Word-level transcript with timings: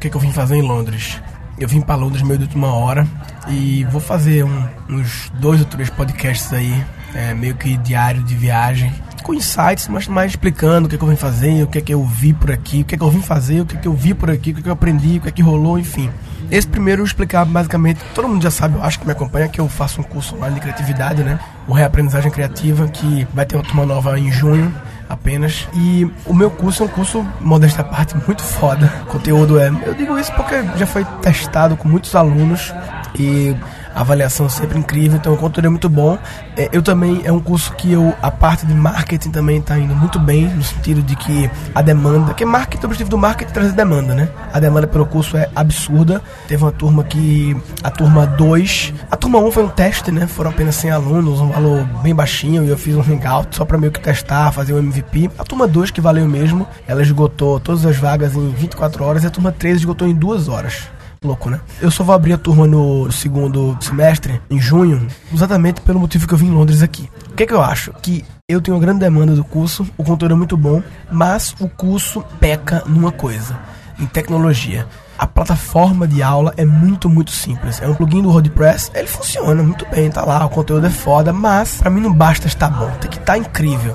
que, 0.00 0.08
que 0.08 0.16
eu 0.16 0.20
vim 0.20 0.32
fazer 0.32 0.56
em 0.56 0.62
Londres. 0.62 1.20
Eu 1.58 1.68
vim 1.68 1.82
para 1.82 1.94
Londres 1.94 2.22
meio 2.22 2.38
de 2.38 2.44
última 2.44 2.72
hora 2.72 3.06
e 3.46 3.84
vou 3.90 4.00
fazer 4.00 4.44
um, 4.44 4.64
uns 4.88 5.30
dois 5.34 5.60
ou 5.60 5.66
três 5.66 5.90
podcasts 5.90 6.50
aí, 6.54 6.84
é, 7.14 7.34
meio 7.34 7.54
que 7.54 7.76
diário 7.76 8.22
de 8.22 8.34
viagem, 8.34 8.90
com 9.22 9.34
insights, 9.34 9.86
mas 9.86 10.08
mais 10.08 10.32
explicando 10.32 10.86
o 10.86 10.90
que, 10.90 10.96
que 10.96 11.04
eu 11.04 11.08
vim 11.08 11.16
fazer, 11.16 11.62
o 11.62 11.66
que 11.66 11.76
é 11.76 11.80
que 11.82 11.92
eu 11.92 12.02
vi 12.02 12.32
por 12.32 12.50
aqui, 12.50 12.80
o 12.80 12.84
que 12.84 12.96
que 12.96 13.02
eu 13.02 13.10
vim 13.10 13.20
fazer, 13.20 13.60
o 13.60 13.66
que 13.66 13.76
que 13.76 13.86
eu 13.86 13.92
vi 13.92 14.14
por 14.14 14.30
aqui, 14.30 14.52
o 14.52 14.54
que 14.54 14.62
que 14.62 14.68
eu 14.68 14.72
aprendi, 14.72 15.18
o 15.18 15.20
que 15.20 15.30
que 15.30 15.42
rolou, 15.42 15.78
enfim. 15.78 16.10
Esse 16.50 16.66
primeiro 16.66 17.02
eu 17.02 17.06
explicar 17.06 17.44
basicamente, 17.44 18.00
todo 18.14 18.26
mundo 18.26 18.42
já 18.42 18.50
sabe, 18.50 18.76
eu 18.76 18.82
acho 18.82 18.98
que 18.98 19.04
me 19.04 19.12
acompanha, 19.12 19.46
que 19.46 19.60
eu 19.60 19.68
faço 19.68 20.00
um 20.00 20.04
curso 20.04 20.34
online 20.36 20.54
de 20.54 20.60
criatividade, 20.62 21.22
né? 21.22 21.38
O 21.68 21.74
Reaprendizagem 21.74 22.30
Criativa, 22.30 22.88
que 22.88 23.28
vai 23.34 23.44
ter 23.44 23.56
uma 23.56 23.62
turma 23.62 23.84
nova 23.84 24.18
em 24.18 24.32
junho 24.32 24.74
apenas. 25.10 25.68
E 25.74 26.08
o 26.24 26.32
meu 26.32 26.50
curso 26.50 26.84
é 26.84 26.86
um 26.86 26.88
curso, 26.88 27.26
modesta 27.40 27.82
parte, 27.82 28.16
muito 28.26 28.42
foda. 28.42 28.90
O 29.02 29.06
conteúdo 29.06 29.58
é. 29.58 29.68
Eu 29.84 29.94
digo 29.94 30.16
isso 30.16 30.32
porque 30.34 30.62
já 30.76 30.86
foi 30.86 31.04
testado 31.20 31.76
com 31.76 31.88
muitos 31.88 32.14
alunos 32.14 32.72
e 33.18 33.54
avaliação 33.94 34.48
sempre 34.48 34.78
incrível, 34.78 35.18
então 35.18 35.32
o 35.32 35.36
conteúdo 35.36 35.66
é 35.66 35.68
muito 35.68 35.88
bom. 35.88 36.18
É, 36.56 36.68
eu 36.72 36.82
também, 36.82 37.22
é 37.24 37.32
um 37.32 37.40
curso 37.40 37.72
que 37.74 37.92
eu, 37.92 38.14
a 38.22 38.30
parte 38.30 38.66
de 38.66 38.74
marketing 38.74 39.30
também 39.30 39.58
está 39.58 39.78
indo 39.78 39.94
muito 39.94 40.18
bem, 40.18 40.48
no 40.48 40.62
sentido 40.62 41.02
de 41.02 41.16
que 41.16 41.50
a 41.74 41.82
demanda, 41.82 42.34
que 42.34 42.44
marketing, 42.44 42.82
o 42.82 42.86
objetivo 42.86 43.10
do 43.10 43.18
marketing 43.18 43.50
é 43.50 43.54
trazer 43.54 43.72
demanda, 43.72 44.14
né? 44.14 44.28
A 44.52 44.60
demanda 44.60 44.86
pelo 44.86 45.06
curso 45.06 45.36
é 45.36 45.48
absurda. 45.54 46.22
Teve 46.46 46.62
uma 46.64 46.72
turma 46.72 47.04
que, 47.04 47.56
a 47.82 47.90
turma 47.90 48.26
2, 48.26 48.94
a 49.10 49.16
turma 49.16 49.38
1 49.38 49.46
um 49.46 49.50
foi 49.50 49.64
um 49.64 49.68
teste, 49.68 50.10
né? 50.10 50.26
Foram 50.26 50.50
apenas 50.50 50.74
100 50.76 50.90
alunos, 50.90 51.40
um 51.40 51.48
valor 51.48 51.84
bem 52.02 52.14
baixinho, 52.14 52.64
e 52.64 52.68
eu 52.68 52.78
fiz 52.78 52.94
um 52.96 53.02
hangout 53.02 53.56
só 53.56 53.64
para 53.64 53.78
meio 53.78 53.92
que 53.92 54.00
testar, 54.00 54.52
fazer 54.52 54.72
o 54.72 54.76
um 54.76 54.78
MVP. 54.80 55.30
A 55.38 55.44
turma 55.44 55.66
2, 55.66 55.90
que 55.90 56.00
valeu 56.00 56.26
mesmo, 56.28 56.66
ela 56.86 57.02
esgotou 57.02 57.58
todas 57.60 57.84
as 57.84 57.96
vagas 57.96 58.34
em 58.34 58.50
24 58.50 59.04
horas, 59.04 59.24
e 59.24 59.26
a 59.26 59.30
turma 59.30 59.52
3 59.52 59.78
esgotou 59.78 60.06
em 60.06 60.14
2 60.14 60.48
horas 60.48 60.99
louco, 61.22 61.50
né? 61.50 61.60
Eu 61.80 61.90
só 61.90 62.02
vou 62.02 62.14
abrir 62.14 62.32
a 62.32 62.38
turma 62.38 62.66
no 62.66 63.10
segundo 63.12 63.76
semestre, 63.80 64.40
em 64.48 64.58
junho, 64.58 65.06
exatamente 65.32 65.80
pelo 65.82 66.00
motivo 66.00 66.26
que 66.26 66.32
eu 66.32 66.38
vim 66.38 66.46
em 66.46 66.54
Londres 66.54 66.82
aqui. 66.82 67.10
O 67.30 67.34
que 67.34 67.42
é 67.42 67.46
que 67.46 67.52
eu 67.52 67.60
acho? 67.60 67.92
Que 68.00 68.24
eu 68.48 68.60
tenho 68.60 68.76
uma 68.76 68.80
grande 68.80 69.00
demanda 69.00 69.34
do 69.34 69.44
curso, 69.44 69.86
o 69.96 70.04
conteúdo 70.04 70.32
é 70.32 70.36
muito 70.36 70.56
bom, 70.56 70.82
mas 71.10 71.54
o 71.60 71.68
curso 71.68 72.24
peca 72.40 72.82
numa 72.86 73.12
coisa, 73.12 73.58
em 73.98 74.06
tecnologia. 74.06 74.86
A 75.18 75.26
plataforma 75.26 76.08
de 76.08 76.22
aula 76.22 76.54
é 76.56 76.64
muito, 76.64 77.06
muito 77.06 77.30
simples. 77.30 77.82
É 77.82 77.86
um 77.86 77.94
plugin 77.94 78.22
do 78.22 78.30
WordPress, 78.30 78.90
ele 78.94 79.06
funciona 79.06 79.62
muito 79.62 79.86
bem, 79.90 80.10
tá 80.10 80.24
lá, 80.24 80.46
o 80.46 80.48
conteúdo 80.48 80.86
é 80.86 80.90
foda, 80.90 81.30
mas 81.30 81.76
para 81.76 81.90
mim 81.90 82.00
não 82.00 82.12
basta 82.12 82.46
estar 82.46 82.70
bom, 82.70 82.90
tem 82.92 83.10
que 83.10 83.18
estar 83.18 83.34
tá 83.34 83.38
incrível. 83.38 83.94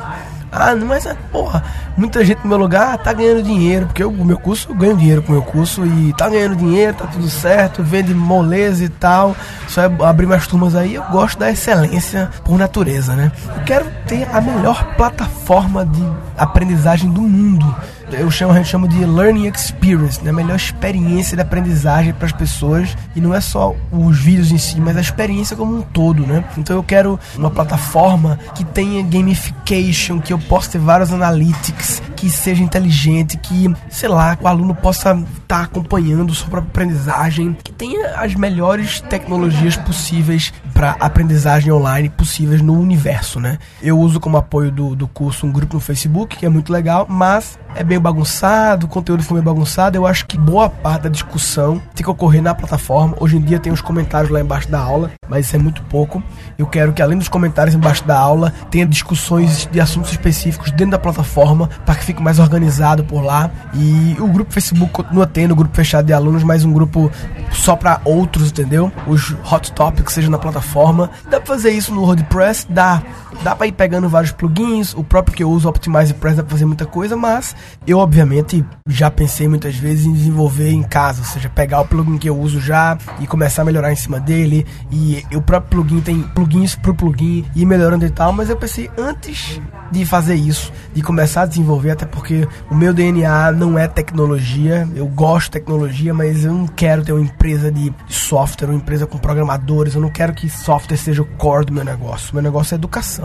Ah, 0.57 0.75
mas 0.75 1.05
é, 1.05 1.13
porra, 1.31 1.63
muita 1.97 2.23
gente 2.23 2.39
no 2.43 2.49
meu 2.49 2.57
lugar 2.57 2.97
tá 2.97 3.11
ganhando 3.11 3.43
dinheiro, 3.43 3.87
porque 3.87 4.03
o 4.03 4.11
meu 4.11 4.37
curso, 4.37 4.69
eu 4.69 4.75
ganho 4.75 4.95
dinheiro 4.95 5.21
com 5.21 5.33
o 5.33 5.35
meu 5.35 5.41
curso 5.41 5.85
e 5.85 6.13
tá 6.13 6.29
ganhando 6.29 6.55
dinheiro, 6.55 6.93
tá 6.93 7.07
tudo 7.07 7.29
certo, 7.29 7.83
vende 7.83 8.13
moleza 8.13 8.83
e 8.83 8.89
tal. 8.89 9.35
Só 9.67 9.81
é 9.81 9.91
abrir 10.03 10.25
mais 10.25 10.47
turmas 10.47 10.73
aí, 10.73 10.95
eu 10.95 11.03
gosto 11.11 11.37
da 11.37 11.51
excelência 11.51 12.29
por 12.43 12.57
natureza, 12.57 13.15
né? 13.15 13.31
Eu 13.55 13.63
quero 13.63 13.85
ter 14.07 14.27
a 14.31 14.39
melhor 14.39 14.95
plataforma 14.95 15.85
de 15.85 16.03
aprendizagem 16.37 17.11
do 17.11 17.21
mundo 17.21 17.75
eu 18.11 18.29
chamo, 18.29 18.53
a 18.53 18.57
gente 18.57 18.69
chama 18.69 18.87
de 18.87 19.03
learning 19.05 19.47
experience, 19.47 20.23
né? 20.23 20.29
A 20.29 20.33
melhor 20.33 20.55
experiência 20.55 21.35
de 21.35 21.41
aprendizagem 21.41 22.13
para 22.13 22.25
as 22.25 22.31
pessoas 22.31 22.95
e 23.15 23.21
não 23.21 23.33
é 23.33 23.41
só 23.41 23.75
os 23.91 24.19
vídeos 24.19 24.51
em 24.51 24.57
si, 24.57 24.79
mas 24.79 24.95
a 24.97 25.01
experiência 25.01 25.55
como 25.55 25.77
um 25.77 25.81
todo, 25.81 26.25
né? 26.25 26.43
Então 26.57 26.75
eu 26.75 26.83
quero 26.83 27.19
uma 27.35 27.49
plataforma 27.49 28.39
que 28.53 28.63
tenha 28.63 29.03
gamification, 29.03 30.19
que 30.19 30.31
eu 30.31 30.39
possa 30.39 30.71
ter 30.71 30.79
vários 30.79 31.11
analytics, 31.11 32.01
que 32.15 32.29
seja 32.29 32.63
inteligente, 32.63 33.37
que, 33.37 33.73
sei 33.89 34.09
lá, 34.09 34.37
o 34.41 34.47
aluno 34.47 34.73
possa 34.75 35.11
estar 35.11 35.25
tá 35.47 35.61
acompanhando 35.61 36.33
sua 36.33 36.49
própria 36.49 36.69
aprendizagem, 36.69 37.57
que 37.63 37.71
tenha 37.71 38.15
as 38.17 38.35
melhores 38.35 39.01
tecnologias 39.01 39.75
possíveis 39.75 40.53
para 40.73 40.91
aprendizagem 40.99 41.71
online 41.71 42.09
possíveis 42.09 42.61
no 42.61 42.79
universo, 42.79 43.39
né? 43.39 43.57
Eu 43.81 43.99
uso 43.99 44.19
como 44.19 44.37
apoio 44.37 44.71
do, 44.71 44.95
do 44.95 45.07
curso 45.07 45.45
um 45.45 45.51
grupo 45.51 45.75
no 45.75 45.79
Facebook, 45.79 46.37
que 46.37 46.45
é 46.45 46.49
muito 46.49 46.71
legal, 46.71 47.05
mas 47.09 47.57
é 47.75 47.83
bem 47.83 47.94
bagunçado, 47.99 48.85
o 48.85 48.89
conteúdo 48.89 49.23
foi 49.23 49.35
meio 49.35 49.45
bagunçado. 49.45 49.97
Eu 49.97 50.05
acho 50.05 50.25
que 50.25 50.37
boa 50.37 50.69
parte 50.69 51.03
da 51.03 51.09
discussão 51.09 51.81
tem 51.93 52.03
que 52.03 52.09
ocorrer 52.09 52.41
na 52.41 52.53
plataforma. 52.53 53.15
Hoje 53.19 53.37
em 53.37 53.41
dia 53.41 53.59
tem 53.59 53.71
os 53.71 53.81
comentários 53.81 54.31
lá 54.31 54.39
embaixo 54.39 54.69
da 54.69 54.79
aula, 54.79 55.11
mas 55.27 55.45
isso 55.45 55.55
é 55.55 55.59
muito 55.59 55.81
pouco. 55.83 56.21
Eu 56.57 56.67
quero 56.67 56.93
que 56.93 57.01
além 57.01 57.17
dos 57.17 57.27
comentários 57.27 57.75
embaixo 57.75 58.03
da 58.05 58.17
aula, 58.17 58.53
tenha 58.69 58.85
discussões 58.85 59.67
de 59.71 59.79
assuntos 59.79 60.11
específicos 60.11 60.71
dentro 60.71 60.91
da 60.91 60.99
plataforma 60.99 61.69
para 61.85 61.95
que 61.95 62.05
fique 62.05 62.21
mais 62.21 62.39
organizado 62.39 63.03
por 63.03 63.21
lá. 63.21 63.49
E 63.73 64.15
o 64.19 64.27
grupo 64.27 64.53
Facebook 64.53 64.91
continua 64.91 65.27
tendo 65.27 65.55
grupo 65.55 65.75
fechado 65.75 66.05
de 66.05 66.13
alunos, 66.13 66.43
mas 66.43 66.63
um 66.63 66.71
grupo 66.71 67.11
só 67.51 67.75
para 67.75 68.01
outros, 68.05 68.49
entendeu? 68.49 68.91
Os 69.07 69.35
hot 69.51 69.71
topics 69.73 70.13
sejam 70.13 70.31
na 70.31 70.37
plataforma. 70.37 71.09
Dá 71.29 71.39
pra 71.39 71.55
fazer 71.55 71.71
isso 71.71 71.93
no 71.93 72.01
WordPress? 72.01 72.67
Dá. 72.69 73.01
Dá 73.43 73.55
pra 73.55 73.67
ir 73.67 73.73
pegando 73.73 74.09
vários 74.09 74.31
plugins, 74.31 74.93
o 74.93 75.03
próprio 75.03 75.35
que 75.35 75.43
eu 75.43 75.49
uso, 75.49 75.69
Optimize 75.69 76.13
Press, 76.13 76.35
dá 76.35 76.43
pra 76.43 76.51
fazer 76.51 76.65
muita 76.65 76.85
coisa, 76.85 77.15
mas 77.15 77.55
eu, 77.85 77.99
obviamente, 77.99 78.65
já 78.87 79.11
pensei 79.11 79.47
muitas 79.47 79.75
vezes 79.75 80.05
em 80.05 80.13
desenvolver 80.13 80.71
em 80.71 80.83
casa, 80.83 81.21
ou 81.21 81.27
seja, 81.27 81.49
pegar 81.49 81.81
o 81.81 81.85
plugin 81.85 82.17
que 82.17 82.29
eu 82.29 82.37
uso 82.37 82.59
já 82.59 82.97
e 83.19 83.27
começar 83.27 83.61
a 83.61 83.65
melhorar 83.65 83.91
em 83.91 83.95
cima 83.95 84.19
dele. 84.19 84.65
E 84.91 85.23
o 85.33 85.41
próprio 85.41 85.83
plugin 85.83 86.01
tem 86.01 86.21
plugins 86.21 86.75
pro 86.75 86.95
plugin 86.95 87.45
e 87.55 87.65
melhorando 87.65 88.05
e 88.05 88.09
tal, 88.09 88.33
mas 88.33 88.49
eu 88.49 88.57
pensei 88.57 88.89
antes 88.97 89.61
de 89.91 90.05
fazer 90.05 90.35
isso, 90.35 90.73
de 90.93 91.01
começar 91.01 91.43
a 91.43 91.45
desenvolver, 91.45 91.91
até 91.91 92.05
porque 92.05 92.47
o 92.69 92.75
meu 92.75 92.93
DNA 92.93 93.51
não 93.51 93.77
é 93.77 93.87
tecnologia, 93.87 94.87
eu 94.95 95.05
gosto 95.05 95.45
de 95.45 95.51
tecnologia, 95.51 96.13
mas 96.13 96.43
eu 96.43 96.53
não 96.53 96.67
quero 96.67 97.03
ter 97.03 97.11
uma 97.11 97.21
empresa 97.21 97.71
de 97.71 97.93
software, 98.07 98.69
uma 98.69 98.77
empresa 98.77 99.05
com 99.05 99.17
programadores, 99.17 99.95
eu 99.95 100.01
não 100.01 100.09
quero 100.09 100.33
que 100.33 100.49
software 100.49 100.97
seja 100.97 101.21
o 101.21 101.25
core 101.25 101.65
do 101.65 101.73
meu 101.73 101.85
negócio. 101.85 102.33
Meu 102.33 102.43
negócio 102.43 102.73
é 102.73 102.77
educação. 102.77 103.24